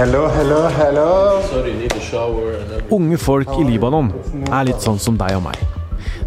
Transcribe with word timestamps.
Hello, 0.00 0.28
hello, 0.32 0.58
hello. 0.72 1.08
Unge 2.90 3.18
folk 3.20 3.50
i 3.60 3.64
Libanon 3.68 4.06
er 4.48 4.64
litt 4.70 4.80
sånn 4.80 4.96
som 4.96 5.18
deg 5.20 5.34
og 5.36 5.42
meg. 5.44 5.58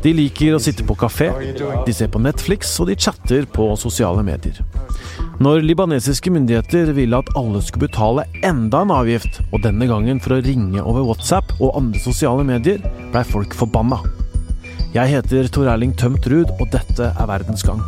De 0.04 0.12
liker 0.14 0.54
å 0.54 0.60
sitte 0.62 0.86
på 0.86 0.94
kafé, 1.02 1.32
de 1.58 1.96
ser 1.98 2.12
på 2.14 2.22
Netflix 2.22 2.76
og 2.84 2.92
de 2.92 3.00
chatter 3.08 3.48
på 3.50 3.72
sosiale 3.82 4.22
medier. 4.28 4.62
Når 5.42 5.66
libanesiske 5.66 6.30
myndigheter 6.36 6.94
ville 6.94 7.18
at 7.18 7.34
alle 7.40 7.64
skulle 7.66 7.88
betale 7.88 8.28
enda 8.46 8.84
en 8.86 8.94
avgift, 8.94 9.42
og 9.50 9.66
denne 9.66 9.90
gangen 9.90 10.22
for 10.22 10.38
å 10.38 10.44
ringe 10.46 10.86
over 10.86 11.10
WhatsApp 11.10 11.58
og 11.58 11.74
andre 11.82 12.06
sosiale 12.06 12.46
medier, 12.46 12.78
blei 13.10 13.26
folk 13.26 13.58
forbanna. 13.58 14.04
Jeg 14.94 15.18
heter 15.18 15.50
Tor 15.50 15.74
Erling 15.74 15.98
Tømt 15.98 16.30
Ruud, 16.30 16.60
og 16.60 16.70
dette 16.78 17.10
er 17.10 17.34
Verdens 17.34 17.66
gang. 17.66 17.82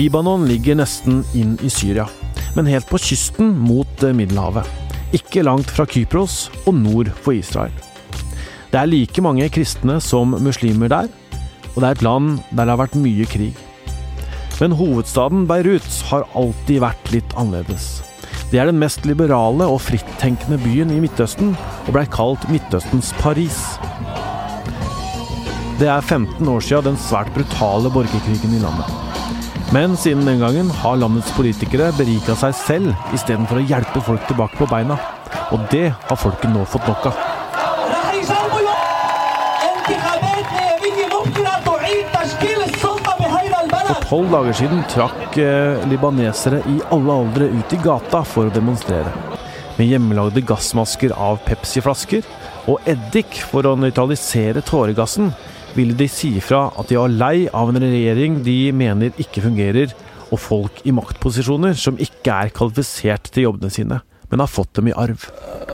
Libanon 0.00 0.46
ligger 0.48 0.78
nesten 0.80 1.18
inn 1.36 1.58
i 1.60 1.68
Syria, 1.68 2.06
men 2.56 2.68
helt 2.70 2.86
på 2.88 2.96
kysten 3.04 3.50
mot 3.60 4.04
eh, 4.06 4.14
Middelhavet. 4.16 4.64
Ikke 5.12 5.42
langt 5.44 5.68
fra 5.68 5.84
Kypros 5.84 6.46
og 6.62 6.72
nord 6.78 7.10
for 7.20 7.36
Israel. 7.36 7.74
Det 8.70 8.78
er 8.80 8.88
like 8.88 9.20
mange 9.20 9.48
kristne 9.52 9.98
som 10.00 10.32
muslimer 10.40 10.88
der, 10.88 11.10
og 11.74 11.82
det 11.82 11.88
er 11.88 11.98
et 11.98 12.04
land 12.06 12.38
der 12.48 12.62
det 12.62 12.72
har 12.72 12.80
vært 12.80 12.96
mye 12.96 13.26
krig. 13.28 13.58
Men 14.62 14.78
hovedstaden 14.78 15.44
Beirut 15.50 15.90
har 16.08 16.24
alltid 16.38 16.80
vært 16.86 17.12
litt 17.12 17.36
annerledes. 17.36 17.90
Det 18.48 18.62
er 18.62 18.70
den 18.70 18.80
mest 18.80 19.04
liberale 19.04 19.68
og 19.68 19.82
frittenkende 19.84 20.62
byen 20.64 20.94
i 20.96 21.02
Midtøsten, 21.04 21.52
og 21.84 21.92
blei 21.92 22.06
kalt 22.08 22.48
Midtøstens 22.48 23.12
Paris. 23.20 23.60
Det 25.76 25.92
er 25.92 26.00
15 26.00 26.40
år 26.48 26.64
siden 26.64 26.94
den 26.94 27.00
svært 27.04 27.32
brutale 27.36 27.92
borgerkrigen 27.92 28.56
i 28.56 28.64
landet. 28.64 29.09
Men 29.72 29.96
siden 29.96 30.24
den 30.26 30.40
gangen 30.40 30.70
har 30.70 30.96
landets 30.98 31.30
politikere 31.36 31.92
berika 31.94 32.34
seg 32.34 32.54
selv 32.58 33.14
istedenfor 33.14 33.60
å 33.60 33.66
hjelpe 33.68 34.00
folk 34.02 34.24
tilbake 34.26 34.58
på 34.58 34.66
beina. 34.66 34.96
Og 35.54 35.62
det 35.70 35.92
har 35.94 36.18
folket 36.18 36.50
nå 36.50 36.64
fått 36.66 36.88
nok 36.90 37.06
av. 37.06 37.20
For 43.90 44.08
tolv 44.08 44.34
dager 44.34 44.58
siden 44.58 44.82
trakk 44.90 45.38
eh, 45.38 45.86
libanesere 45.92 46.64
i 46.66 46.80
alle 46.90 47.20
aldre 47.22 47.46
ut 47.54 47.76
i 47.76 47.78
gata 47.84 48.24
for 48.26 48.50
å 48.50 48.54
demonstrere. 48.54 49.14
Med 49.78 49.86
hjemmelagde 49.86 50.42
gassmasker 50.50 51.14
av 51.14 51.38
Pepsi-flasker 51.46 52.26
og 52.66 52.82
eddik 52.90 53.38
for 53.46 53.70
å 53.70 53.78
nøytralisere 53.78 54.66
tåregassen 54.66 55.30
ville 55.76 55.96
de 55.96 56.08
si 56.10 56.32
fra 56.42 56.68
at 56.78 56.90
de 56.90 56.98
var 56.98 57.12
lei 57.12 57.48
av 57.54 57.70
en 57.70 57.82
regjering 57.82 58.40
de 58.46 58.58
mener 58.76 59.14
ikke 59.22 59.44
fungerer, 59.44 59.94
og 60.30 60.38
folk 60.38 60.82
i 60.86 60.94
maktposisjoner 60.94 61.74
som 61.78 61.98
ikke 61.98 62.34
er 62.46 62.54
kvalifisert 62.54 63.30
til 63.34 63.48
jobbene 63.48 63.72
sine, 63.74 64.00
men 64.30 64.42
har 64.42 64.50
fått 64.50 64.76
dem 64.78 64.90
i 64.90 64.94
arv. 64.94 65.26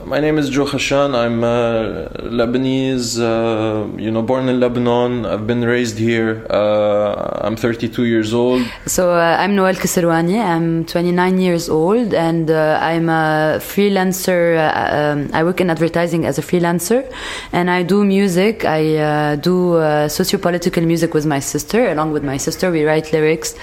My 0.07 0.21
name 0.21 0.37
is 0.37 0.49
Joe 0.49 0.63
Khashan. 0.63 1.13
I'm 1.15 1.43
uh, 1.43 2.07
Lebanese, 2.23 3.19
uh, 3.19 3.93
you 3.97 4.09
know, 4.09 4.21
born 4.21 4.47
in 4.47 4.57
Lebanon. 4.57 5.25
I've 5.25 5.45
been 5.45 5.65
raised 5.65 5.97
here. 5.97 6.47
Uh, 6.49 7.41
I'm 7.45 7.57
32 7.57 8.05
years 8.05 8.33
old. 8.33 8.65
So 8.85 9.11
uh, 9.11 9.35
I'm 9.37 9.53
Noel 9.53 9.73
Kisirwani. 9.73 10.39
I'm 10.41 10.85
29 10.85 11.39
years 11.39 11.67
old, 11.67 12.13
and 12.13 12.49
uh, 12.49 12.79
I'm 12.81 13.09
a 13.09 13.59
freelancer. 13.59 14.55
Um, 14.55 15.29
I 15.33 15.43
work 15.43 15.59
in 15.59 15.69
advertising 15.69 16.25
as 16.25 16.37
a 16.37 16.41
freelancer, 16.41 17.03
and 17.51 17.69
I 17.69 17.83
do 17.83 18.05
music. 18.05 18.63
I 18.63 19.35
do 19.35 19.73
socio-political 20.07 20.83
music 20.83 21.13
with 21.13 21.25
my 21.25 21.39
sister. 21.39 21.91
Along 21.91 22.13
with 22.13 22.23
my 22.23 22.37
sister, 22.37 22.71
we 22.71 22.85
write 22.85 23.11
lyrics, 23.11 23.55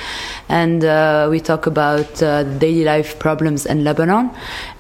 and 0.51 0.83
we 1.31 1.41
talk 1.41 1.67
about 1.67 2.17
daily 2.19 2.85
life 2.85 3.19
problems 3.19 3.65
in 3.65 3.83
Lebanon. 3.83 4.31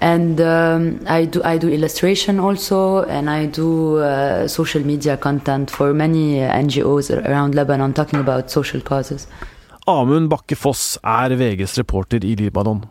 And 0.02 0.38
um, 0.42 1.00
I 1.06 1.24
do 1.24 1.42
I 1.42 1.53
do 1.58 1.68
illustration 1.68 2.40
also, 2.40 3.02
and 3.02 3.30
I 3.30 3.46
do 3.46 3.98
uh, 3.98 4.48
social 4.48 4.84
media 4.84 5.16
content 5.16 5.70
for 5.70 5.94
many 5.94 6.38
NGOs 6.40 7.10
around 7.10 7.54
Lebanon, 7.54 7.92
talking 7.92 8.20
about 8.20 8.50
social 8.50 8.80
causes. 8.80 9.26
Amund 9.86 10.30
Bakke 10.30 10.56
Foss 10.56 10.98
er 11.04 11.36
VGs 11.36 11.78
reporter 11.78 12.24
i 12.24 12.34
Libanon. 12.34 12.84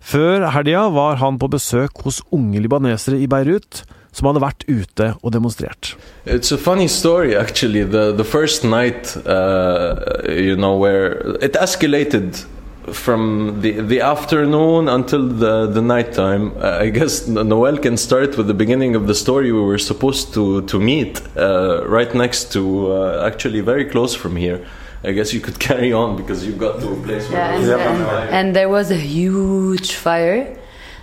Før 0.00 0.46
helga 0.54 0.86
var 0.94 1.18
han 1.20 1.38
på 1.38 1.48
besøk 1.50 2.04
hos 2.04 2.22
unge 2.32 2.60
libanesere 2.62 3.18
i 3.18 3.26
Beirut, 3.26 3.82
som 4.16 4.30
hadde 4.30 4.40
vært 4.40 4.64
ute 4.68 5.08
og 5.20 5.32
demonstrert. 5.34 5.96
It's 6.24 6.54
a 6.54 6.58
funny 6.58 6.86
story, 6.88 7.34
actually. 7.34 7.84
The 7.84 8.12
the 8.16 8.24
first 8.24 8.64
night, 8.64 9.16
uh, 9.26 10.22
you 10.28 10.56
know, 10.56 10.76
where 10.78 11.36
it 11.42 11.56
escalated 11.56 12.46
from 12.92 13.60
the 13.60 13.80
the 13.80 14.00
afternoon 14.00 14.88
until 14.88 15.26
the 15.28 15.66
the 15.66 15.82
nighttime. 15.82 16.52
Uh, 16.56 16.78
I 16.80 16.90
guess 16.90 17.26
Noel 17.26 17.78
can 17.78 17.96
start 17.96 18.36
with 18.36 18.46
the 18.46 18.54
beginning 18.54 18.94
of 18.94 19.06
the 19.06 19.14
story. 19.14 19.52
We 19.52 19.60
were 19.60 19.78
supposed 19.78 20.34
to 20.34 20.62
to 20.62 20.78
meet 20.78 21.20
uh, 21.36 21.86
right 21.86 22.12
next 22.14 22.52
to, 22.52 22.92
uh, 22.92 23.26
actually 23.26 23.60
very 23.60 23.84
close 23.84 24.14
from 24.14 24.36
here. 24.36 24.64
I 25.04 25.12
guess 25.12 25.32
you 25.32 25.40
could 25.40 25.58
carry 25.68 25.92
on 25.92 26.16
because 26.16 26.46
you 26.46 26.52
got 26.52 26.80
to 26.80 26.92
a 26.92 26.96
place 27.02 27.28
where 27.30 27.38
Yeah, 27.38 27.54
and, 27.54 28.02
and, 28.02 28.30
and 28.30 28.56
there 28.56 28.68
was 28.68 28.90
a 28.90 28.96
huge 28.96 29.92
fire. 29.92 30.56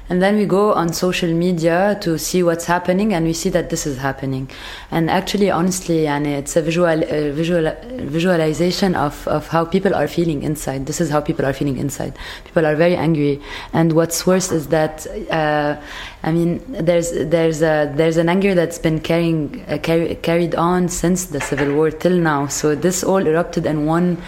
And 0.10 0.22
then 0.22 0.36
we 0.36 0.46
go 0.46 0.74
on 0.74 0.92
social 0.92 1.34
media 1.34 1.98
to 2.02 2.20
see 2.20 2.44
what's 2.44 2.66
happening, 2.66 3.14
and 3.14 3.26
we 3.26 3.34
see 3.34 3.50
that 3.50 3.70
this 3.70 3.86
is 3.88 3.98
happening. 3.98 4.50
And 4.92 5.10
actually, 5.10 5.50
honestly, 5.50 6.08
and 6.08 6.28
it's 6.28 6.56
a 6.56 6.62
visual, 6.62 6.88
uh, 6.88 7.32
visual 7.32 7.74
visualization 7.94 8.96
of, 8.96 9.28
of 9.28 9.48
how 9.48 9.64
people 9.66 9.96
are 9.96 10.08
feeling 10.08 10.44
inside. 10.44 10.86
This 10.86 11.00
is 11.00 11.10
how 11.10 11.22
people 11.22 11.46
are 11.46 11.54
feeling 11.54 11.78
inside. 11.78 12.18
People 12.44 12.66
are 12.66 12.76
very 12.76 12.96
angry, 12.96 13.42
and 13.72 13.94
what's 13.94 14.28
worse 14.28 14.52
is 14.52 14.68
that 14.68 15.08
uh, 15.32 15.82
I 16.24 16.32
mean, 16.32 16.64
there's 16.68 17.12
there's 17.12 17.62
a 17.62 17.92
there's 17.94 18.16
an 18.16 18.30
anger 18.30 18.56
that's 18.56 18.80
been 18.80 19.00
carrying 19.02 19.64
uh, 19.68 19.78
carry, 19.78 20.16
carried 20.16 20.56
on 20.56 20.88
since 20.88 21.26
the 21.26 21.42
civil 21.42 21.76
war 21.76 21.92
till 21.92 22.18
now. 22.18 22.48
So 22.48 22.76
this 22.76 23.04
all 23.04 23.28
erupted 23.28 23.66
in 23.66 23.86
one 23.86 24.22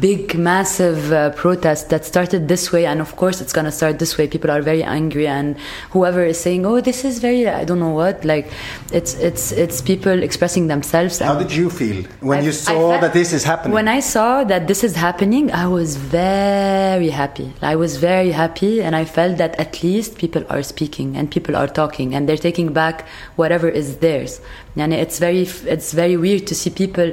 big 0.00 0.38
massive 0.38 1.12
uh, 1.12 1.30
protest 1.30 1.90
that 1.90 2.04
started 2.04 2.48
this 2.48 2.72
way 2.72 2.86
and 2.86 3.00
of 3.00 3.14
course 3.16 3.40
it's 3.40 3.52
going 3.52 3.64
to 3.66 3.70
start 3.72 3.98
this 3.98 4.16
way 4.16 4.26
people 4.26 4.50
are 4.50 4.62
very 4.62 4.82
angry 4.82 5.26
and 5.26 5.56
whoever 5.90 6.24
is 6.24 6.38
saying 6.40 6.64
oh 6.64 6.80
this 6.80 7.04
is 7.04 7.18
very 7.18 7.46
i 7.48 7.64
don't 7.64 7.78
know 7.78 7.90
what 8.02 8.24
like 8.24 8.50
it's 8.92 9.14
it's 9.14 9.52
it's 9.52 9.82
people 9.82 10.22
expressing 10.22 10.66
themselves 10.68 11.18
How 11.18 11.38
did 11.38 11.52
you 11.52 11.68
feel 11.68 12.04
when 12.20 12.38
I- 12.38 12.42
you 12.42 12.52
saw 12.52 12.98
that 13.00 13.12
this 13.12 13.32
is 13.32 13.44
happening? 13.44 13.74
when 13.74 13.88
I 13.88 14.00
saw 14.00 14.44
that 14.44 14.66
this 14.66 14.82
is 14.84 14.94
happening, 14.96 15.50
I 15.52 15.66
was 15.66 15.96
very 15.96 17.10
happy. 17.10 17.52
I 17.62 17.74
was 17.76 17.96
very 17.96 18.30
happy, 18.30 18.82
and 18.82 18.94
I 18.96 19.04
felt 19.04 19.34
that 19.42 19.52
at 19.64 19.82
least 19.82 20.16
people 20.18 20.44
are 20.54 20.62
speaking 20.62 21.16
and 21.16 21.30
people 21.36 21.54
are 21.56 21.68
talking, 21.80 22.14
and 22.14 22.28
they're 22.28 22.44
taking 22.50 22.72
back 22.72 22.96
whatever 23.36 23.68
is 23.68 23.88
theirs. 24.04 24.40
And 24.76 24.94
it's 24.94 25.18
very, 25.18 25.42
it's 25.74 25.92
very 25.92 26.16
weird 26.16 26.46
to 26.50 26.54
see 26.54 26.70
people 26.70 27.08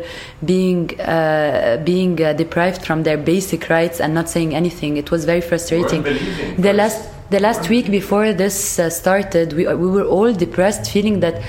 being 0.46 1.00
uh, 1.02 1.82
being 1.84 2.14
uh, 2.24 2.34
deprived 2.34 2.69
from 2.78 3.04
their 3.04 3.18
basic 3.18 3.70
rights 3.70 4.00
and 4.00 4.14
not 4.14 4.30
saying 4.30 4.56
anything. 4.56 4.98
It 4.98 5.12
was 5.12 5.26
very 5.26 5.42
frustrating. 5.42 6.04
The 6.58 6.74
last 6.74 7.10
the 7.30 7.40
last 7.40 7.70
week 7.70 7.92
before 7.92 8.34
this 8.34 8.80
uh, 8.80 8.90
started, 8.90 9.54
we 9.54 9.68
we 9.68 9.90
were 9.90 10.06
all 10.06 10.34
depressed, 10.34 10.92
feeling 10.92 11.20
that 11.20 11.42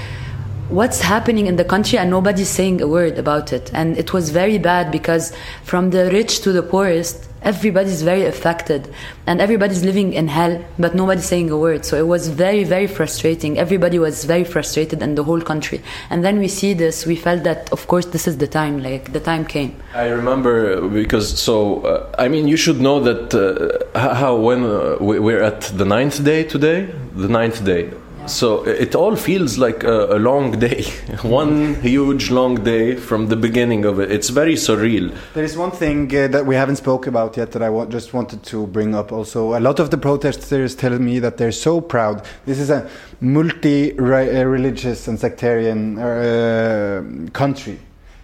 what's 0.70 1.00
happening 1.00 1.46
in 1.46 1.56
the 1.56 1.64
country 1.64 1.98
and 1.98 2.08
nobody's 2.10 2.48
saying 2.48 2.80
a 2.80 2.86
word 2.86 3.18
about 3.18 3.52
it. 3.52 3.70
And 3.74 3.98
it 3.98 4.12
was 4.12 4.30
very 4.30 4.56
bad 4.58 4.92
because 4.92 5.32
from 5.64 5.90
the 5.90 6.10
rich 6.10 6.40
to 6.42 6.52
the 6.52 6.62
poorest 6.62 7.26
everybody's 7.42 8.02
very 8.02 8.24
affected. 8.26 8.92
And 9.26 9.40
everybody's 9.40 9.82
living 9.84 10.12
in 10.12 10.28
hell 10.28 10.62
but 10.78 10.94
nobody's 10.94 11.24
saying 11.24 11.50
a 11.50 11.56
word. 11.56 11.84
So 11.84 11.96
it 11.98 12.06
was 12.06 12.28
very 12.28 12.62
very 12.64 12.86
frustrating. 12.86 13.58
Everybody 13.58 13.98
was 13.98 14.24
very 14.24 14.44
frustrated 14.44 15.02
in 15.02 15.16
the 15.16 15.24
whole 15.24 15.40
country. 15.40 15.80
And 16.10 16.24
then 16.24 16.38
we 16.38 16.46
see 16.48 16.72
this 16.74 17.04
we 17.04 17.16
felt 17.16 17.42
that 17.44 17.70
of 17.72 17.86
course 17.88 18.06
this 18.06 18.28
is 18.28 18.38
the 18.38 18.46
time 18.46 18.80
like 18.82 19.12
the 19.12 19.20
time 19.20 19.44
came. 19.44 19.74
I 19.94 20.06
remember 20.08 20.88
because 20.88 21.26
so 21.40 21.80
uh, 21.82 22.14
I 22.18 22.28
mean 22.28 22.46
you 22.46 22.56
should 22.56 22.80
know 22.80 23.00
that 23.00 23.34
uh, 23.34 23.98
how 23.98 24.36
when 24.36 24.62
uh, 24.64 24.96
we- 25.00 25.18
we're 25.18 25.42
at 25.42 25.62
the 25.62 25.84
ninth 25.84 26.22
day 26.24 26.44
today, 26.44 26.88
the 27.16 27.28
ninth 27.28 27.64
day. 27.64 27.90
So 28.26 28.62
it 28.64 28.94
all 28.94 29.16
feels 29.16 29.58
like 29.58 29.82
a, 29.82 30.16
a 30.16 30.18
long 30.18 30.58
day, 30.58 30.82
one 31.22 31.74
huge 31.82 32.30
long 32.30 32.62
day 32.62 32.94
from 32.94 33.26
the 33.26 33.36
beginning 33.36 33.84
of 33.84 33.98
it. 33.98 34.12
It's 34.12 34.28
very 34.28 34.54
surreal. 34.54 35.12
There 35.34 35.42
is 35.44 35.56
one 35.56 35.70
thing 35.72 36.14
uh, 36.14 36.28
that 36.28 36.46
we 36.46 36.54
haven't 36.54 36.76
spoke 36.76 37.06
about 37.08 37.36
yet 37.36 37.50
that 37.52 37.62
I 37.62 37.70
wa- 37.70 37.86
just 37.86 38.12
wanted 38.14 38.42
to 38.44 38.66
bring 38.68 38.94
up. 38.94 39.10
Also, 39.10 39.56
a 39.58 39.60
lot 39.60 39.80
of 39.80 39.90
the 39.90 39.98
protesters 39.98 40.74
tell 40.76 40.96
me 40.98 41.18
that 41.18 41.38
they're 41.38 41.50
so 41.50 41.80
proud. 41.80 42.24
This 42.46 42.58
is 42.60 42.70
a 42.70 42.88
multi-religious 43.20 45.08
and 45.08 45.18
sectarian 45.18 45.98
uh, 45.98 47.02
country 47.32 47.78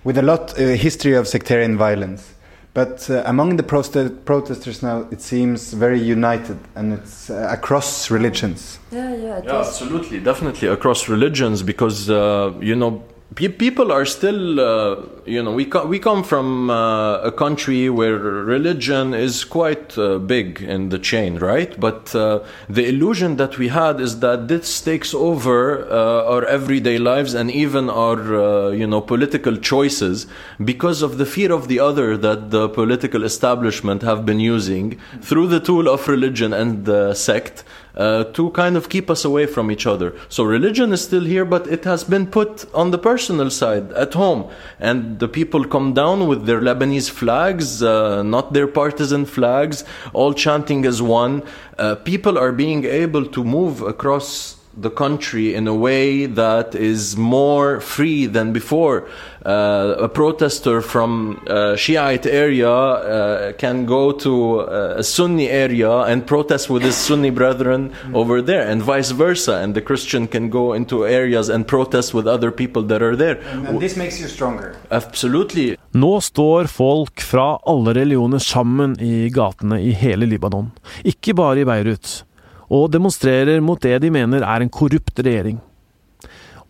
with 0.04 0.18
a 0.18 0.22
lot 0.22 0.52
uh, 0.52 0.68
history 0.76 1.14
of 1.14 1.26
sectarian 1.26 1.76
violence. 1.76 2.35
But 2.76 3.08
uh, 3.08 3.22
among 3.24 3.56
the 3.56 3.62
protesters 3.62 4.82
now, 4.82 5.08
it 5.10 5.22
seems 5.22 5.72
very 5.72 5.98
united, 5.98 6.58
and 6.74 6.92
it's 6.92 7.30
uh, 7.30 7.48
across 7.50 8.10
religions. 8.10 8.78
Yeah, 8.92 9.14
yeah. 9.16 9.40
Yeah, 9.42 9.60
absolutely, 9.60 10.20
definitely 10.20 10.68
across 10.68 11.08
religions 11.08 11.62
because 11.62 12.10
uh, 12.10 12.52
you 12.60 12.76
know 12.76 12.90
pe- 12.90 13.15
people 13.34 13.90
are 13.90 14.04
still 14.04 14.60
uh, 14.60 15.02
you 15.24 15.42
know 15.42 15.52
we 15.52 15.64
co- 15.64 15.86
we 15.86 15.98
come 15.98 16.22
from 16.22 16.70
uh, 16.70 17.18
a 17.18 17.32
country 17.32 17.90
where 17.90 18.16
religion 18.16 19.12
is 19.14 19.44
quite 19.44 19.98
uh, 19.98 20.18
big 20.18 20.62
in 20.62 20.90
the 20.90 20.98
chain, 20.98 21.38
right? 21.38 21.78
But 21.78 22.14
uh, 22.14 22.44
the 22.68 22.86
illusion 22.88 23.36
that 23.36 23.58
we 23.58 23.68
had 23.68 24.00
is 24.00 24.20
that 24.20 24.48
this 24.48 24.80
takes 24.80 25.12
over 25.12 25.90
uh, 25.90 26.32
our 26.32 26.44
everyday 26.44 26.98
lives 26.98 27.34
and 27.34 27.50
even 27.50 27.90
our 27.90 28.18
uh, 28.34 28.70
you 28.70 28.86
know 28.86 29.00
political 29.00 29.56
choices 29.56 30.26
because 30.64 31.02
of 31.02 31.18
the 31.18 31.26
fear 31.26 31.52
of 31.52 31.66
the 31.66 31.80
other 31.80 32.16
that 32.16 32.50
the 32.50 32.68
political 32.68 33.24
establishment 33.24 34.02
have 34.02 34.24
been 34.24 34.40
using 34.40 34.98
through 35.20 35.48
the 35.48 35.60
tool 35.60 35.88
of 35.88 36.06
religion 36.06 36.52
and 36.52 36.84
the 36.84 37.12
sect 37.14 37.64
uh, 37.96 38.24
to 38.24 38.50
kind 38.50 38.76
of 38.76 38.88
keep 38.88 39.10
us 39.10 39.24
away 39.24 39.46
from 39.46 39.70
each 39.70 39.86
other. 39.86 40.14
So 40.28 40.44
religion 40.44 40.92
is 40.92 41.02
still 41.02 41.24
here, 41.24 41.44
but 41.44 41.66
it 41.66 41.84
has 41.84 42.04
been 42.04 42.26
put 42.26 42.66
on 42.74 42.90
the 42.90 42.98
personal 42.98 43.50
side 43.50 43.92
at 43.92 44.14
home, 44.14 44.50
and 44.78 45.18
the 45.18 45.28
people 45.28 45.64
come 45.64 45.94
down 45.94 46.28
with 46.28 46.46
their 46.46 46.60
Lebanese 46.60 47.10
flags, 47.10 47.82
uh, 47.82 48.22
not 48.22 48.52
their 48.52 48.66
partisan 48.66 49.24
flags, 49.24 49.84
all 50.12 50.34
chanting 50.34 50.84
as 50.84 51.00
one. 51.00 51.42
Uh, 51.78 51.94
people 51.94 52.38
are 52.38 52.52
being 52.52 52.84
able 52.84 53.26
to 53.26 53.44
move 53.44 53.82
across 53.82 54.56
the 54.76 54.90
country 54.90 55.54
in 55.54 55.66
a 55.66 55.74
way 55.74 56.26
that 56.26 56.74
is 56.74 57.16
more 57.16 57.80
free 57.80 58.26
than 58.26 58.52
before. 58.52 59.08
Uh, 59.44 59.94
a 59.98 60.08
protester 60.08 60.80
from 60.82 61.40
uh, 61.46 61.76
Shiite 61.76 62.26
area 62.26 62.68
uh, 62.68 63.52
can 63.52 63.86
go 63.86 64.12
to 64.12 64.60
uh, 64.60 64.94
a 64.98 65.02
Sunni 65.02 65.48
area 65.48 66.00
and 66.00 66.26
protest 66.26 66.68
with 66.68 66.82
his 66.82 66.96
Sunni 66.96 67.30
brethren 67.30 67.92
over 68.12 68.42
there, 68.42 68.68
and 68.68 68.82
vice 68.82 69.12
versa. 69.12 69.58
And 69.62 69.74
the 69.74 69.80
Christian 69.82 70.26
can 70.26 70.50
go 70.50 70.72
into 70.72 71.06
areas 71.06 71.48
and 71.48 71.66
protest 71.66 72.12
with 72.12 72.26
other 72.26 72.50
people 72.50 72.82
that 72.84 73.02
are 73.02 73.16
there. 73.16 73.40
And, 73.52 73.68
and 73.68 73.80
this 73.80 73.96
makes 73.96 74.20
you 74.20 74.28
stronger. 74.28 74.74
Absolutely. 74.90 75.76
Nå 75.92 76.20
står 76.20 76.66
folk 76.66 77.20
fra 77.20 77.56
alle 77.64 77.94
religioner 77.94 78.38
sammen 78.38 78.96
i 79.00 79.28
gatene 79.32 79.78
i 79.80 79.94
hele 79.96 80.26
Libanon, 80.26 80.72
ikke 81.04 81.32
bare 81.38 81.62
i 81.62 81.64
Beirut, 81.64 82.24
og 82.72 82.90
demonstrerer 82.94 83.62
mot 83.64 83.80
det 83.82 83.98
de 84.02 84.10
mener 84.12 84.44
er 84.44 84.62
en 84.62 84.72
korrupt 84.72 85.20
regjering. 85.22 85.60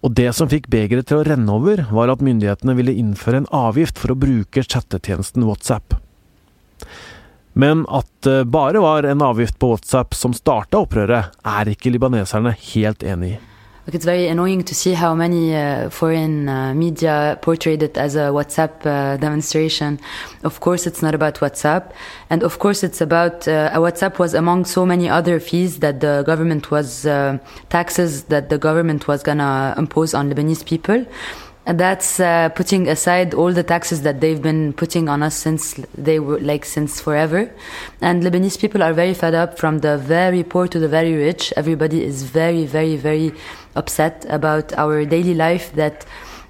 Og 0.04 0.12
det 0.14 0.28
som 0.36 0.48
fikk 0.50 0.68
begeret 0.70 1.08
til 1.08 1.20
å 1.20 1.26
renne 1.26 1.50
over, 1.50 1.86
var 1.90 2.12
at 2.12 2.22
myndighetene 2.24 2.76
ville 2.78 2.94
innføre 3.00 3.42
en 3.42 3.50
avgift 3.54 3.98
for 3.98 4.12
å 4.12 4.18
bruke 4.20 4.62
chattetjenesten 4.62 5.46
WhatsApp. 5.48 5.96
Men 7.56 7.86
at 7.88 8.10
det 8.26 8.44
bare 8.52 8.82
var 8.84 9.08
en 9.08 9.24
avgift 9.24 9.56
på 9.58 9.72
WhatsApp 9.72 10.14
som 10.14 10.36
starta 10.36 10.82
opprøret, 10.84 11.32
er 11.40 11.72
ikke 11.72 11.94
libaneserne 11.94 12.52
helt 12.74 13.06
enig 13.06 13.36
i. 13.38 13.42
Like 13.86 13.94
it's 13.94 14.04
very 14.04 14.26
annoying 14.26 14.64
to 14.64 14.74
see 14.74 14.94
how 14.94 15.14
many 15.14 15.54
uh, 15.54 15.90
foreign 15.90 16.48
uh, 16.48 16.74
media 16.74 17.38
portrayed 17.40 17.84
it 17.84 17.96
as 17.96 18.16
a 18.16 18.30
WhatsApp 18.34 18.84
uh, 18.84 19.16
demonstration. 19.16 20.00
Of 20.42 20.58
course, 20.58 20.88
it's 20.88 21.02
not 21.02 21.14
about 21.14 21.36
WhatsApp, 21.36 21.92
and 22.28 22.42
of 22.42 22.58
course, 22.58 22.82
it's 22.82 23.00
about 23.00 23.46
uh, 23.46 23.70
WhatsApp 23.74 24.18
was 24.18 24.34
among 24.34 24.64
so 24.64 24.84
many 24.84 25.08
other 25.08 25.38
fees 25.38 25.78
that 25.78 26.00
the 26.00 26.24
government 26.26 26.72
was 26.72 27.06
uh, 27.06 27.38
taxes 27.68 28.24
that 28.24 28.48
the 28.48 28.58
government 28.58 29.06
was 29.06 29.22
gonna 29.22 29.72
impose 29.78 30.14
on 30.14 30.32
Lebanese 30.32 30.66
people. 30.66 31.06
That's 31.66 32.20
uh, 32.20 32.50
putting 32.50 32.86
aside 32.86 33.34
all 33.34 33.52
the 33.52 33.64
taxes 33.64 34.02
that 34.02 34.20
they've 34.20 34.40
been 34.40 34.72
putting 34.72 35.08
on 35.08 35.22
us 35.24 35.34
since 35.34 35.74
they 35.98 36.20
were 36.20 36.38
like 36.38 36.64
since 36.64 37.00
forever. 37.00 37.50
And 38.00 38.22
Lebanese 38.22 38.60
people 38.60 38.84
are 38.84 38.92
very 38.92 39.14
fed 39.14 39.34
up 39.34 39.58
from 39.58 39.78
the 39.80 39.98
very 39.98 40.44
poor 40.44 40.68
to 40.68 40.78
the 40.78 40.86
very 40.86 41.14
rich. 41.14 41.52
Everybody 41.56 42.04
is 42.04 42.22
very, 42.22 42.66
very, 42.66 42.96
very 42.96 43.32
upset 43.74 44.24
about 44.28 44.72
our 44.74 45.04
daily 45.04 45.34
life 45.34 45.72
that 45.74 46.06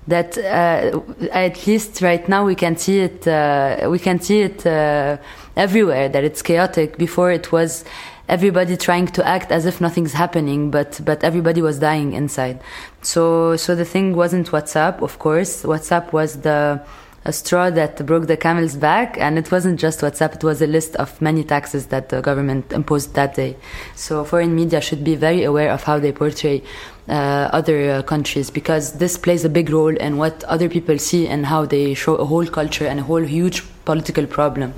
that 0.08 0.38
uh, 0.38 1.00
at 1.32 1.66
least 1.66 2.00
right 2.00 2.28
now 2.28 2.44
we 2.44 2.54
can 2.54 2.76
see 2.76 3.00
it 3.00 3.26
uh, 3.26 3.88
we 3.90 3.98
can 3.98 4.20
see 4.20 4.42
it 4.42 4.64
uh, 4.64 5.16
everywhere 5.56 6.08
that 6.08 6.22
it's 6.22 6.42
chaotic 6.42 6.96
before 6.96 7.32
it 7.32 7.50
was 7.50 7.84
everybody 8.28 8.76
trying 8.76 9.06
to 9.06 9.26
act 9.26 9.52
as 9.52 9.66
if 9.66 9.80
nothing's 9.80 10.12
happening 10.12 10.70
but 10.70 11.00
but 11.04 11.22
everybody 11.22 11.62
was 11.62 11.78
dying 11.78 12.12
inside. 12.12 12.60
So 13.02 13.56
so 13.56 13.74
the 13.74 13.84
thing 13.84 14.16
wasn't 14.16 14.50
whatsapp 14.50 15.02
of 15.02 15.18
course. 15.18 15.62
Whatsapp 15.62 16.12
was 16.12 16.40
the 16.40 16.82
a 17.26 17.32
straw 17.32 17.70
that 17.70 18.06
broke 18.06 18.28
the 18.28 18.36
camel's 18.36 18.76
back 18.76 19.18
and 19.18 19.36
it 19.36 19.50
wasn't 19.50 19.80
just 19.80 20.00
whatsapp. 20.00 20.36
It 20.36 20.44
was 20.44 20.62
a 20.62 20.66
list 20.66 20.94
of 20.96 21.20
many 21.20 21.42
taxes 21.42 21.86
that 21.86 22.08
the 22.08 22.20
government 22.20 22.72
imposed 22.72 23.14
that 23.14 23.34
day. 23.34 23.56
So 23.96 24.24
foreign 24.24 24.54
media 24.54 24.80
should 24.80 25.02
be 25.02 25.16
very 25.16 25.42
aware 25.42 25.72
of 25.72 25.82
how 25.82 25.98
they 25.98 26.12
portray 26.12 26.62
uh, 27.08 27.50
other 27.52 27.90
uh, 27.90 28.02
countries 28.02 28.48
because 28.50 28.92
this 28.98 29.18
plays 29.18 29.44
a 29.44 29.48
big 29.48 29.70
role 29.70 29.96
in 29.96 30.18
what 30.18 30.44
other 30.44 30.68
people 30.68 30.98
see 30.98 31.26
and 31.26 31.46
how 31.46 31.66
they 31.66 31.94
show 31.94 32.14
a 32.14 32.24
whole 32.24 32.46
culture 32.46 32.86
and 32.86 33.00
a 33.00 33.02
whole 33.02 33.22
huge 33.22 33.64
political 33.84 34.26
problem. 34.26 34.72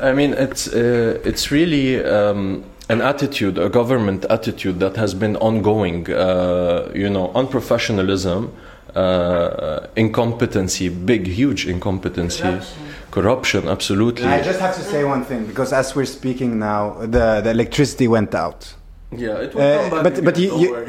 I 0.00 0.12
mean, 0.12 0.34
it's 0.34 0.68
uh, 0.68 1.18
it's 1.24 1.50
really 1.50 2.04
um, 2.04 2.64
an 2.88 3.00
attitude, 3.00 3.58
a 3.58 3.68
government 3.68 4.24
attitude 4.30 4.78
that 4.80 4.96
has 4.96 5.14
been 5.14 5.36
ongoing. 5.36 6.10
Uh, 6.10 6.90
you 6.94 7.08
know, 7.08 7.28
unprofessionalism, 7.34 8.50
uh, 8.94 9.86
incompetency, 9.96 10.88
big, 10.88 11.26
huge 11.26 11.66
incompetency, 11.66 12.42
corruption, 12.42 13.10
corruption 13.10 13.68
absolutely. 13.68 14.26
I 14.26 14.42
just 14.42 14.60
have 14.60 14.74
to 14.76 14.82
say 14.82 15.04
one 15.04 15.24
thing 15.24 15.46
because 15.46 15.72
as 15.72 15.94
we're 15.96 16.06
speaking 16.06 16.58
now, 16.58 16.94
the, 17.00 17.40
the 17.42 17.50
electricity 17.50 18.08
went 18.08 18.34
out. 18.34 18.74
Yeah, 19.12 19.38
it 19.44 19.54
will 19.54 19.62
Uh, 19.62 19.88
come 19.88 20.02
back 20.02 20.14
but 20.14 20.24
but 20.24 20.38
you 20.38 20.58
you, 20.58 20.86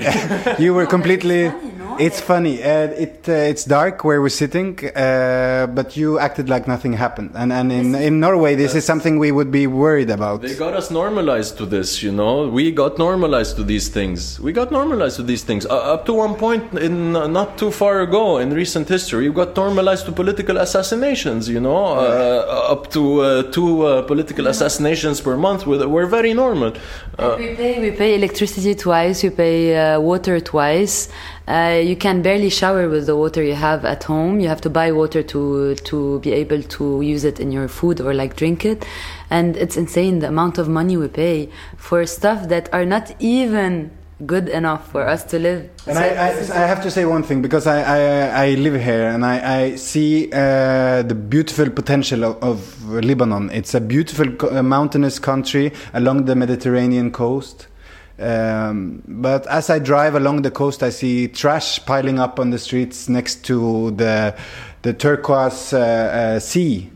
you 0.65 0.73
were 0.73 0.85
completely. 0.87 1.51
Funny. 1.97 2.07
It's 2.07 2.21
funny. 2.21 2.63
Uh, 2.63 3.03
it 3.05 3.29
uh, 3.29 3.51
it's 3.51 3.65
dark 3.65 4.03
where 4.03 4.21
we're 4.21 4.29
sitting, 4.29 4.79
uh, 4.95 5.67
but 5.67 5.97
you 5.97 6.19
acted 6.19 6.49
like 6.49 6.67
nothing 6.67 6.93
happened. 6.93 7.31
And 7.35 7.51
and 7.51 7.71
in 7.71 7.95
in 7.95 8.19
Norway, 8.19 8.55
this 8.55 8.75
is 8.75 8.85
something 8.85 9.19
we 9.19 9.31
would 9.31 9.51
be 9.51 9.67
worried 9.67 10.09
about. 10.09 10.41
They 10.41 10.55
got 10.55 10.73
us 10.73 10.91
normalized 10.91 11.57
to 11.57 11.65
this, 11.65 12.03
you 12.03 12.11
know. 12.11 12.47
We 12.47 12.71
got 12.71 12.97
normalized 12.97 13.55
to 13.57 13.63
these 13.63 13.89
things. 13.89 14.39
We 14.39 14.51
got 14.51 14.71
normalized 14.71 15.15
to 15.17 15.23
these 15.23 15.43
things. 15.43 15.65
Uh, 15.65 15.93
up 15.93 16.05
to 16.05 16.13
one 16.13 16.35
point 16.35 16.73
in 16.73 17.15
uh, 17.15 17.27
not 17.27 17.57
too 17.57 17.71
far 17.71 18.01
ago 18.01 18.37
in 18.37 18.53
recent 18.53 18.87
history, 18.87 19.29
We 19.29 19.35
got 19.35 19.55
normalized 19.55 20.05
to 20.05 20.11
political 20.11 20.57
assassinations, 20.57 21.49
you 21.49 21.59
know. 21.59 21.97
Uh, 21.97 22.73
up 22.73 22.89
to 22.91 23.21
uh, 23.21 23.43
two 23.51 23.83
uh, 23.83 24.01
political 24.03 24.47
assassinations 24.47 25.21
per 25.21 25.35
month 25.37 25.65
were, 25.65 25.87
were 25.87 26.05
very 26.05 26.33
normal. 26.33 26.73
Uh, 27.17 27.35
we 27.37 27.55
pay 27.55 27.79
we 27.79 27.91
pay 27.91 28.15
electricity 28.15 28.75
twice, 28.75 29.23
we 29.23 29.29
pay 29.29 29.75
uh, 29.75 29.99
water 29.99 30.39
twice. 30.39 31.09
Uh, 31.47 31.81
you 31.81 31.95
can 31.95 32.21
barely 32.21 32.49
shower 32.49 32.89
with 32.89 33.05
the 33.05 33.15
water 33.15 33.41
you 33.41 33.55
have 33.55 33.85
at 33.85 34.03
home. 34.03 34.39
You 34.41 34.49
have 34.49 34.59
to 34.61 34.69
buy 34.69 34.91
water 34.91 35.23
to 35.23 35.75
to 35.75 36.19
be 36.19 36.33
able 36.33 36.61
to 36.61 37.01
use 37.01 37.23
it 37.23 37.39
in 37.39 37.51
your 37.53 37.69
food 37.69 38.01
or 38.01 38.13
like 38.13 38.35
drink 38.35 38.65
it, 38.65 38.85
and 39.29 39.55
it's 39.55 39.77
insane 39.77 40.19
the 40.19 40.27
amount 40.27 40.57
of 40.57 40.67
money 40.67 40.97
we 40.97 41.07
pay 41.07 41.49
for 41.77 42.05
stuff 42.05 42.49
that 42.49 42.67
are 42.73 42.85
not 42.85 43.15
even 43.19 43.91
good 44.25 44.49
enough 44.49 44.91
for 44.91 45.07
us 45.07 45.23
to 45.23 45.39
live. 45.39 45.69
And 45.85 45.95
So 45.95 46.01
I, 46.01 46.07
I, 46.07 46.63
I 46.63 46.67
have 46.67 46.81
to 46.83 46.91
say 46.91 47.05
one 47.05 47.23
thing 47.23 47.41
because 47.41 47.67
I, 47.67 47.81
I, 47.81 48.45
I 48.47 48.53
live 48.55 48.81
here 48.81 49.07
and 49.09 49.23
I, 49.23 49.61
I 49.61 49.75
see 49.75 50.31
uh, 50.33 51.03
the 51.03 51.13
beautiful 51.13 51.69
potential 51.69 52.23
of, 52.23 52.41
of 52.41 52.89
Lebanon. 52.89 53.51
It's 53.51 53.75
a 53.75 53.79
beautiful 53.79 54.27
uh, 54.49 54.63
mountainous 54.63 55.19
country 55.19 55.71
along 55.93 56.25
the 56.25 56.35
Mediterranean 56.35 57.11
coast. 57.11 57.67
Um, 58.19 59.03
but 59.07 59.45
as 59.47 59.69
I 59.69 59.79
drive 59.79 60.15
along 60.15 60.41
the 60.41 60.51
coast, 60.51 60.81
I 60.81 60.89
see 60.89 61.27
trash 61.27 61.85
piling 61.85 62.19
up 62.19 62.39
on 62.39 62.49
the 62.49 62.57
streets 62.57 63.07
next 63.07 63.45
to 63.45 63.91
the, 63.91 64.35
the 64.81 64.93
turquoise 64.93 65.73
uh, 65.73 65.79
uh, 65.79 66.39
sea. 66.39 66.89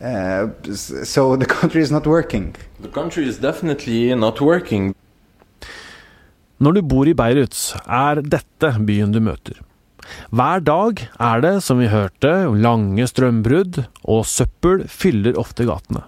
Uh, 0.00 0.48
so 0.72 1.36
the 1.42 1.46
country 1.46 1.82
is 1.82 1.90
not 1.90 2.06
working. 2.06 2.54
the 2.82 2.88
country 2.88 3.26
is 3.28 3.38
definitely 3.38 4.14
not 4.14 4.40
working. 4.40 4.94
Når 6.62 6.72
du 6.72 6.82
bor 6.86 7.08
i 7.10 7.14
Beirut, 7.14 7.56
er 7.86 8.22
dette 8.22 8.68
byen 8.86 9.14
du 9.14 9.18
møter. 9.22 9.58
Hver 10.30 10.62
dag 10.62 11.00
er 11.22 11.42
det, 11.42 11.54
som 11.66 11.80
vi 11.82 11.90
hørte, 11.90 12.30
lange 12.54 13.06
strømbrudd, 13.10 13.80
og 14.04 14.26
søppel 14.26 14.84
fyller 14.90 15.38
ofte 15.40 15.66
gatene. 15.66 16.04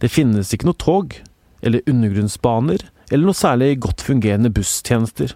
Det 0.00 0.12
finnes 0.12 0.52
ikke 0.54 0.68
noe 0.70 0.80
tog, 0.80 1.16
eller 1.64 1.84
undergrunnsbaner, 1.88 2.86
eller 3.10 3.28
noe 3.28 3.36
særlig 3.36 3.74
godt 3.82 4.04
fungerende 4.06 4.52
busstjenester. 4.54 5.34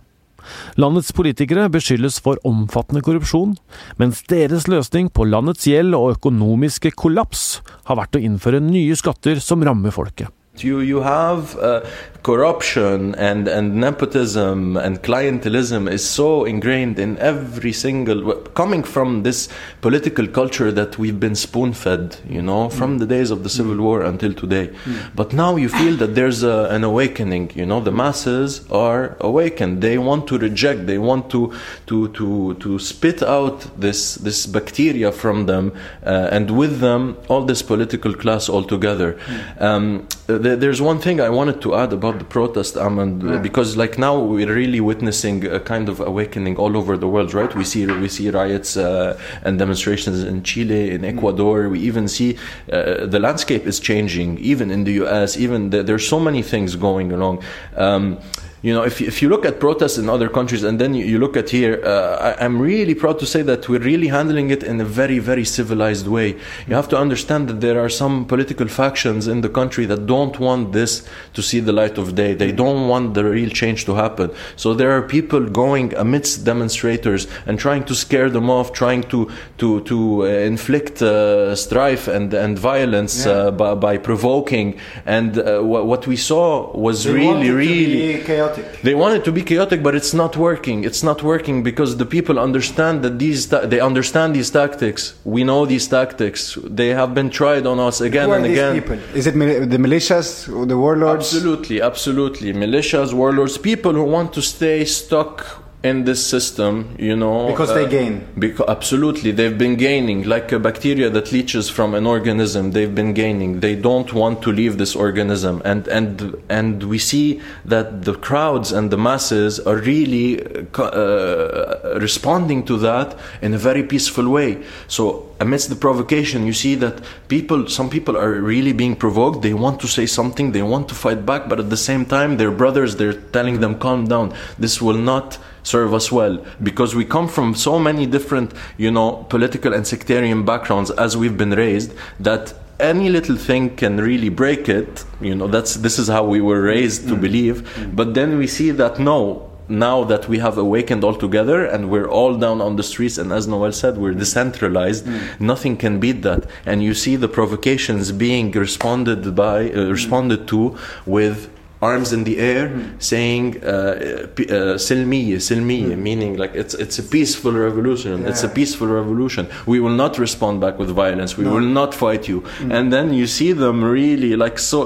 Landets 0.76 1.12
politikere 1.16 1.70
beskyldes 1.72 2.18
for 2.24 2.40
omfattende 2.44 3.02
korrupsjon, 3.04 3.54
mens 4.00 4.22
deres 4.28 4.68
løsning 4.68 5.10
på 5.14 5.26
landets 5.28 5.66
gjeld 5.68 5.96
og 5.96 6.18
økonomiske 6.18 6.92
kollaps 7.00 7.62
har 7.88 8.00
vært 8.00 8.18
å 8.18 8.24
innføre 8.24 8.60
nye 8.64 8.96
skatter 8.98 9.40
som 9.40 9.64
rammer 9.64 9.94
folket. 9.94 10.28
You 10.58 10.78
you 10.78 11.00
have 11.00 11.58
uh, 11.58 11.80
corruption 12.23 13.14
and 13.16 13.49
and 13.49 13.75
nepotism 13.75 14.76
and 14.76 15.02
clientelism 15.02 15.90
is 15.90 16.08
so 16.08 16.44
ingrained 16.44 16.99
in 16.99 17.18
every 17.18 17.73
single 17.73 18.34
coming 18.54 18.84
from 18.84 19.25
this 19.25 19.49
political 19.82 20.26
culture 20.28 20.70
that 20.73 20.96
we've 20.96 21.18
been 21.18 21.34
spoon 21.34 21.73
fed, 21.75 22.16
you 22.28 22.40
know, 22.40 22.70
from 22.70 22.99
the 22.99 23.06
days 23.06 23.30
of 23.30 23.42
the 23.42 23.49
civil 23.50 23.76
war 23.76 24.02
until 24.02 24.32
today. 24.32 24.70
But 25.14 25.32
now 25.32 25.56
you 25.56 25.68
feel 25.68 25.96
that 25.96 26.14
there's 26.14 26.42
a, 26.44 26.68
an 26.70 26.84
awakening. 26.84 27.50
You 27.56 27.66
know, 27.66 27.80
the 27.80 27.92
masses 27.92 28.64
are 28.70 29.16
awakened. 29.20 29.82
They 29.82 29.99
want 29.99 30.28
to 30.28 30.38
reject. 30.38 30.87
They 30.87 30.99
want 30.99 31.30
to 31.30 31.52
to 31.88 32.08
to 32.08 32.54
to 32.54 32.78
spit 32.78 33.23
out 33.23 33.66
this 33.78 34.14
this 34.14 34.46
bacteria 34.46 35.11
from 35.12 35.46
them, 35.46 35.73
uh, 36.06 36.28
and 36.30 36.50
with 36.56 36.78
them 36.78 37.16
all 37.28 37.44
this 37.44 37.61
political 37.61 38.14
class 38.14 38.49
altogether. 38.49 39.18
Um, 39.58 40.06
th- 40.08 40.23
there's 40.26 40.80
one 40.80 40.98
thing 40.98 41.20
I 41.20 41.28
wanted 41.28 41.60
to 41.62 41.74
add 41.74 41.92
about 41.92 42.18
the 42.18 42.24
protest, 42.24 42.76
Ahmed, 42.76 43.42
because 43.42 43.76
like 43.76 43.98
now 43.98 44.18
we're 44.18 44.52
really 44.52 44.80
witnessing 44.80 45.46
a 45.46 45.60
kind 45.60 45.88
of 45.88 46.00
awakening 46.00 46.56
all 46.56 46.76
over 46.76 46.96
the 46.96 47.06
world, 47.06 47.34
right? 47.34 47.54
We 47.54 47.64
see 47.64 47.86
we 47.86 48.08
see 48.08 48.30
riots 48.30 48.76
uh, 48.76 49.18
and 49.42 49.58
demonstrations 49.58 50.24
in 50.24 50.42
Chile, 50.42 50.90
in 50.92 51.04
Ecuador. 51.04 51.68
We 51.68 51.80
even 51.80 52.08
see 52.08 52.38
uh, 52.72 53.04
the 53.06 53.20
landscape 53.20 53.66
is 53.66 53.78
changing, 53.78 54.38
even 54.38 54.70
in 54.70 54.84
the 54.84 54.92
U.S. 55.04 55.36
Even 55.36 55.70
the, 55.70 55.82
there's 55.82 56.08
so 56.08 56.18
many 56.18 56.42
things 56.42 56.74
going 56.74 57.12
along. 57.12 57.42
Um, 57.76 58.18
you 58.64 58.73
know, 58.73 58.83
if, 58.83 59.02
if 59.02 59.21
you 59.21 59.28
look 59.28 59.44
at 59.44 59.61
protests 59.61 59.99
in 59.99 60.09
other 60.09 60.30
countries 60.30 60.62
and 60.64 60.80
then 60.80 60.94
you, 60.94 61.04
you 61.04 61.18
look 61.18 61.37
at 61.37 61.50
here, 61.50 61.83
uh, 61.85 62.35
I, 62.40 62.44
am 62.47 62.59
really 62.62 62.94
proud 62.94 63.18
to 63.18 63.26
say 63.26 63.42
that 63.42 63.68
we're 63.68 63.87
really 63.92 64.09
handling 64.09 64.49
it 64.49 64.62
in 64.62 64.80
a 64.80 64.87
very, 64.87 65.18
very 65.18 65.44
civilized 65.44 66.06
way. 66.09 66.28
You 66.66 66.75
have 66.75 66.88
to 66.88 66.97
understand 66.97 67.49
that 67.50 67.61
there 67.61 67.78
are 67.78 67.90
some 67.90 68.25
political 68.25 68.66
factions 68.66 69.28
in 69.28 69.42
the 69.42 69.50
country 69.50 69.85
that 69.85 70.06
don't 70.06 70.40
want 70.40 70.73
this 70.73 71.06
to 71.35 71.42
see 71.42 71.61
the 71.61 71.75
light 71.75 71.99
of 71.99 72.14
day. 72.14 72.33
They 72.33 72.52
don't 72.52 72.88
want 72.88 73.12
the 73.12 73.25
real 73.25 73.50
change 73.50 73.85
to 73.85 73.97
happen. 73.97 74.30
So 74.56 74.73
there 74.73 74.92
are 74.92 75.02
people 75.02 75.40
going 75.40 75.94
amidst 75.97 76.47
demonstrators 76.47 77.26
and 77.44 77.59
trying 77.59 77.85
to 77.85 77.94
scare 77.94 78.30
them 78.30 78.49
off, 78.49 78.73
trying 78.73 79.02
to 79.12 79.30
to 79.59 79.83
to 79.83 80.23
uh, 80.23 80.26
inflict 80.26 81.02
uh, 81.02 81.54
strife 81.54 82.09
and 82.09 82.33
and 82.33 82.59
violence 82.59 83.26
Yeah. 83.26 83.33
uh, 83.33 83.50
by, 83.50 83.75
by 83.75 83.99
provoking. 83.99 84.78
And 85.04 85.37
uh, 85.38 85.61
what, 85.61 85.85
what 85.85 86.06
we 86.06 86.16
saw 86.16 86.75
was 86.75 87.04
They 87.04 87.12
really, 87.12 87.26
want 87.26 87.42
it 87.44 87.49
to 87.49 87.54
really. 87.54 88.53
Chaotic. 88.54 88.82
They 88.82 88.94
want 88.94 89.14
it 89.16 89.25
to 89.25 89.32
be 89.32 89.42
chaotic, 89.42 89.82
but 89.82 89.94
it's 89.94 90.12
not 90.14 90.37
working. 90.37 90.84
It's 90.84 91.02
not 91.02 91.23
working 91.23 91.62
because 91.62 91.96
the 91.96 92.06
people 92.06 92.38
understand 92.38 93.02
that 93.04 93.18
these 93.18 93.46
ta- 93.46 93.66
they 93.73 93.80
understand 93.80 94.34
these 94.34 94.50
tactics. 94.50 95.14
We 95.25 95.44
know 95.44 95.66
these 95.66 95.87
tactics. 95.88 96.40
They 96.80 96.88
have 97.00 97.11
been 97.14 97.30
tried 97.30 97.66
on 97.66 97.78
us 97.88 98.00
again 98.00 98.30
and 98.30 98.44
again. 98.46 98.75
people? 98.80 98.99
Is 99.14 99.26
it 99.26 99.34
mil- 99.34 99.66
the 99.66 99.78
militias, 99.78 100.28
or 100.54 100.66
the 100.66 100.78
warlords? 100.84 101.26
Absolutely, 101.34 101.80
absolutely. 101.80 102.52
Militias, 102.52 103.12
warlords, 103.12 103.58
people 103.58 103.92
who 103.92 104.04
want 104.04 104.32
to 104.34 104.42
stay 104.42 104.84
stuck 104.84 105.37
in 105.84 106.04
this 106.04 106.26
system, 106.26 106.96
you 106.98 107.14
know. 107.14 107.46
Because 107.48 107.74
they 107.74 107.86
gain. 107.86 108.26
Because, 108.38 108.66
absolutely, 108.68 109.30
they've 109.32 109.56
been 109.56 109.76
gaining, 109.76 110.22
like 110.24 110.50
a 110.50 110.58
bacteria 110.58 111.10
that 111.10 111.30
leaches 111.30 111.68
from 111.68 111.94
an 111.94 112.06
organism. 112.06 112.70
They've 112.70 112.94
been 112.94 113.12
gaining. 113.12 113.60
They 113.60 113.76
don't 113.76 114.10
want 114.14 114.40
to 114.42 114.50
leave 114.50 114.78
this 114.78 114.96
organism, 114.96 115.60
and 115.64 115.86
and 115.88 116.34
and 116.48 116.82
we 116.84 116.98
see 116.98 117.42
that 117.66 118.04
the 118.04 118.14
crowds 118.14 118.72
and 118.72 118.90
the 118.90 118.96
masses 118.96 119.60
are 119.60 119.76
really 119.76 120.40
uh, 120.78 120.82
uh, 120.82 121.98
responding 122.00 122.64
to 122.64 122.78
that 122.78 123.18
in 123.42 123.52
a 123.52 123.58
very 123.58 123.82
peaceful 123.82 124.30
way. 124.30 124.64
So 124.88 125.34
amidst 125.38 125.68
the 125.68 125.76
provocation, 125.76 126.46
you 126.46 126.54
see 126.54 126.76
that 126.76 127.02
people, 127.28 127.68
some 127.68 127.90
people 127.90 128.16
are 128.16 128.32
really 128.40 128.72
being 128.72 128.96
provoked. 128.96 129.42
They 129.42 129.52
want 129.52 129.80
to 129.80 129.86
say 129.86 130.06
something. 130.06 130.52
They 130.52 130.62
want 130.62 130.88
to 130.88 130.94
fight 130.94 131.26
back, 131.26 131.48
but 131.50 131.60
at 131.60 131.68
the 131.68 131.76
same 131.76 132.06
time, 132.06 132.38
their 132.38 132.50
brothers 132.50 132.96
they're 132.96 133.20
telling 133.36 133.60
them, 133.60 133.78
"Calm 133.78 134.06
down. 134.06 134.32
This 134.58 134.80
will 134.80 135.02
not." 135.14 135.36
Serve 135.64 135.92
us 135.92 136.12
well. 136.12 136.44
Because 136.62 136.94
we 136.94 137.04
come 137.04 137.26
from 137.26 137.54
so 137.54 137.78
many 137.78 138.06
different 138.06 138.52
you 138.78 138.90
know 138.90 139.26
political 139.28 139.75
and 139.75 139.85
sectarian 139.87 140.44
backgrounds 140.44 140.90
as 140.92 141.16
we've 141.16 141.37
been 141.37 141.50
raised 141.50 141.92
that 142.21 142.54
any 142.80 143.09
little 143.09 143.37
thing 143.37 143.76
can 143.76 144.00
really 144.00 144.28
break 144.28 144.68
it. 144.68 145.04
You 145.21 145.35
know 145.35 145.49
that's 145.49 145.75
this 145.75 145.99
is 145.99 146.09
how 146.09 146.25
we 146.25 146.40
were 146.40 146.62
raised 146.62 147.09
to 147.09 147.14
mm. 147.14 147.21
believe. 147.21 147.62
Mm. 147.62 147.97
But 147.97 148.14
then 148.14 148.38
we 148.38 148.47
see 148.47 148.71
that 148.71 148.99
no 148.99 149.50
now 149.68 150.04
that 150.04 150.28
we 150.28 150.38
have 150.38 150.59
awakened 150.59 151.02
all 151.02 151.14
together 151.14 151.64
and 151.64 151.88
we're 151.88 152.09
all 152.09 152.37
down 152.37 152.61
on 152.61 152.76
the 152.76 152.83
streets 152.83 153.16
and 153.16 153.33
as 153.33 153.47
noel 153.47 153.73
said 153.73 153.97
we're 153.97 154.12
decentralized 154.12 155.06
mm. 155.06 155.40
nothing 155.40 155.76
can 155.76 155.99
beat 155.99 156.23
that. 156.23 156.44
And 156.66 156.83
you 156.83 156.94
see 156.94 157.16
the 157.16 157.28
provocations 157.28 158.12
being 158.12 158.50
responded 158.50 159.35
by 159.35 159.71
uh, 159.71 159.87
responded 159.88 160.47
to 160.49 160.76
with 161.06 161.50
arms 161.90 162.12
in 162.16 162.24
the 162.24 162.36
air 162.52 162.64
saying 162.98 163.62
uh, 163.62 163.68
uh, 163.68 164.76
silmiye 164.86 165.36
silmiye 165.48 165.96
meaning 166.08 166.32
like 166.42 166.54
it's 166.62 166.74
it's 166.84 166.98
a 166.98 167.06
peaceful 167.16 167.52
revolution. 167.52 168.26
It's 168.30 168.42
a 168.42 168.48
peaceful 168.48 168.88
revolution. 169.00 169.44
We 169.66 169.78
will 169.84 169.96
not 170.04 170.18
respond 170.26 170.60
back 170.64 170.78
with 170.78 170.90
violence. 171.04 171.30
We 171.40 171.44
will 171.54 171.70
not 171.80 171.90
fight 171.94 172.28
you. 172.28 172.40
Mm. 172.44 172.72
and 172.76 172.92
then 172.92 173.06
you 173.20 173.26
see 173.26 173.52
them 173.64 173.76
really 173.82 174.32
like 174.44 174.58
so 174.58 174.80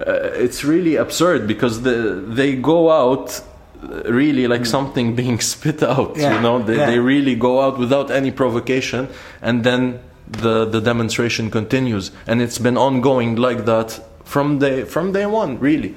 uh, 0.00 0.44
it's 0.44 0.64
really 0.64 0.96
absurd 0.96 1.46
because 1.46 1.82
the, 1.82 2.24
they 2.38 2.50
go 2.56 2.90
out 2.90 3.40
uh, 3.82 4.02
really 4.20 4.46
like 4.46 4.66
something 4.66 5.14
being 5.22 5.40
spit 5.40 5.82
out 5.82 6.14
Mm. 6.14 6.20
Yeah, 6.20 6.34
you 6.34 6.40
know? 6.46 6.56
They, 6.62 6.76
yeah. 6.76 6.90
they 6.90 6.98
really 6.98 7.34
go 7.34 7.60
out 7.60 7.78
without 7.78 8.10
any 8.10 8.30
provocation 8.30 9.08
and 9.42 9.64
then 9.64 10.00
the 10.42 10.64
the 10.64 10.80
demonstration 10.80 11.50
continues. 11.50 12.10
And 12.26 12.40
it's 12.44 12.58
been 12.58 12.76
ongoing 12.76 13.36
like 13.36 13.64
that 13.72 13.88
from 14.24 14.58
day 14.58 14.84
from 14.84 15.12
day 15.12 15.26
one 15.26 15.58
really 15.58 15.94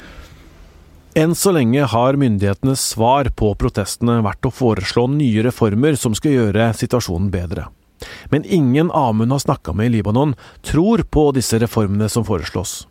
Enn 1.18 1.32
så 1.34 1.50
lenge 1.50 1.82
har 1.90 2.14
myndighetenes 2.14 2.82
svar 2.92 3.32
på 3.34 3.48
protestene 3.58 4.20
vært 4.22 4.46
å 4.46 4.52
foreslå 4.54 5.08
nye 5.10 5.42
reformer 5.48 5.96
som 5.98 6.14
skal 6.14 6.36
gjøre 6.36 6.68
situasjonen 6.78 7.32
bedre. 7.34 7.64
Men 8.30 8.46
ingen 8.46 8.92
Amund 8.94 9.34
har 9.34 9.42
snakka 9.42 9.74
med 9.74 9.90
i 9.90 9.96
Libanon, 9.96 10.36
tror 10.62 11.02
på 11.10 11.32
disse 11.34 11.58
reformene 11.58 12.06
som 12.14 12.28
foreslås. 12.28 12.84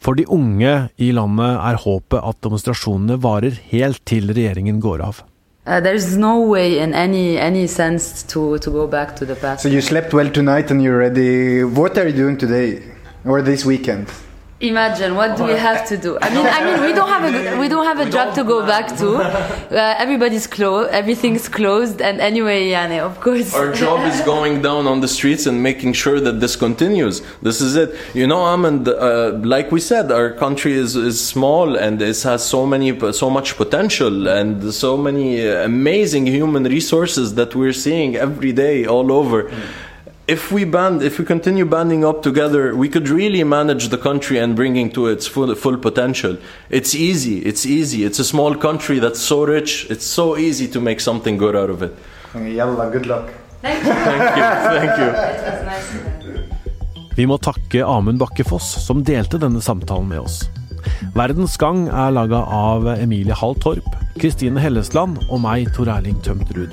For 0.00 0.16
de 0.16 0.24
unge 0.24 0.72
i 0.96 1.10
landet 1.12 1.60
er 1.60 1.82
håpet 1.84 2.16
at 2.16 2.40
demonstrasjonene 2.48 3.20
varer 3.20 3.60
helt 3.74 4.00
til 4.08 4.32
regjeringen 4.32 4.80
går 4.80 5.04
av. 5.04 5.20
Uh, 5.66 5.84
there's 5.84 6.16
no 6.16 6.40
way 6.40 6.80
in 6.80 6.94
any 6.94 7.36
any 7.36 7.68
sense 7.68 8.24
to, 8.32 8.56
to 8.58 8.70
go 8.70 8.88
back 8.88 9.14
to 9.16 9.26
the 9.26 9.36
past. 9.36 9.62
So 9.62 9.68
you 9.68 9.82
slept 9.82 10.14
well 10.14 10.32
tonight 10.32 10.70
and 10.70 10.82
you're 10.82 10.98
ready. 10.98 11.62
What 11.62 11.98
are 11.98 12.08
you 12.08 12.16
doing 12.16 12.38
today 12.38 12.80
or 13.26 13.42
this 13.42 13.66
weekend? 13.66 14.08
Imagine 14.62 15.16
what 15.16 15.36
do 15.36 15.42
we 15.42 15.54
have 15.68 15.88
to 15.88 15.96
do? 15.98 16.16
I 16.22 16.30
mean, 16.30 16.46
I 16.46 16.60
mean, 16.64 16.78
we 16.86 16.92
don't 16.92 17.08
have 17.08 17.24
a 17.24 17.32
good- 17.36 17.58
we 17.58 17.68
don't 17.68 17.84
have 17.84 17.98
a 17.98 18.08
job 18.16 18.28
to 18.38 18.42
go 18.44 18.58
back 18.74 18.86
to. 19.00 19.08
Uh, 19.72 19.94
everybody's 20.04 20.46
closed. 20.46 20.90
Everything's 20.90 21.48
closed. 21.48 21.98
And 22.02 22.20
anyway, 22.20 22.58
Yane, 22.74 22.98
of 23.00 23.14
course. 23.20 23.54
Our 23.54 23.72
job 23.72 24.00
is 24.12 24.20
going 24.32 24.60
down 24.68 24.86
on 24.86 25.00
the 25.00 25.08
streets 25.08 25.46
and 25.46 25.62
making 25.62 25.94
sure 25.94 26.20
that 26.20 26.36
this 26.40 26.54
continues. 26.56 27.22
This 27.40 27.62
is 27.66 27.74
it. 27.74 27.90
You 28.12 28.26
know, 28.26 28.40
Ahmed, 28.52 28.86
uh, 28.88 29.32
like 29.54 29.72
we 29.72 29.80
said, 29.80 30.12
our 30.12 30.30
country 30.44 30.74
is, 30.74 30.94
is 30.94 31.16
small 31.34 31.76
and 31.84 32.02
it 32.02 32.22
has 32.22 32.44
so 32.44 32.66
many, 32.66 32.90
so 33.12 33.30
much 33.30 33.56
potential 33.56 34.28
and 34.28 34.72
so 34.74 34.96
many 34.98 35.28
uh, 35.48 35.64
amazing 35.64 36.26
human 36.26 36.64
resources 36.64 37.34
that 37.36 37.54
we're 37.54 37.78
seeing 37.86 38.14
every 38.16 38.52
day 38.52 38.84
all 38.84 39.10
over. 39.10 39.50
If 40.32 40.50
we 40.50 40.64
band, 40.64 41.02
if 41.02 41.18
we 41.18 41.24
continue 41.26 41.66
banding 41.66 42.04
up 42.10 42.22
together, 42.22 42.74
we 42.74 42.88
could 42.88 43.08
really 43.10 43.44
manage 43.44 43.88
the 43.94 43.98
country 43.98 44.38
and 44.38 44.56
bringing 44.56 44.90
to 44.92 45.08
its 45.08 45.26
full, 45.26 45.54
full 45.54 45.76
potential. 45.76 46.38
It's 46.70 46.94
easy. 46.94 47.40
It's 47.50 47.66
easy. 47.66 48.04
It's 48.04 48.18
a 48.18 48.24
small 48.24 48.54
country 48.54 48.98
that's 48.98 49.20
so 49.20 49.44
rich. 49.44 49.86
It's 49.90 50.06
so 50.06 50.38
easy 50.38 50.68
to 50.68 50.80
make 50.80 51.00
something 51.00 51.36
good 51.36 51.54
out 51.54 51.68
of 51.68 51.82
it. 51.82 51.92
Yalla, 52.34 52.88
good 52.90 53.06
luck. 53.06 53.28
Thank 53.60 53.84
you. 53.84 53.92
Thank 53.92 54.36
you. 54.38 54.44
Thank 54.78 54.98
you. 55.00 55.10
Nice. 55.68 56.12
Vi 57.16 57.26
må 57.28 57.36
takke 57.36 57.84
Amund 57.84 58.22
Bakkefoss 58.22 58.70
som 58.86 59.02
delte 59.04 59.36
denne 59.42 59.60
samtalen 59.60 60.08
med 60.08 60.22
oss. 60.24 60.38
Verdens 61.14 61.58
Gang 61.60 61.84
er 61.92 62.14
laga 62.16 62.40
av 62.48 62.88
Emilie 62.94 63.36
Hall 63.36 63.58
Torp, 63.60 63.90
Kristine 64.16 64.64
Hellesland 64.64 65.20
og 65.28 65.44
meg, 65.44 65.68
Tor 65.76 65.92
Erling 65.92 66.24
Tømtrud. 66.24 66.72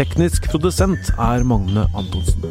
Teknisk 0.00 0.48
produsent 0.54 1.12
er 1.18 1.44
Magne 1.44 1.84
Antonsen. 1.92 2.48